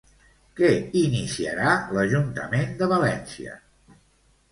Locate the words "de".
2.81-2.87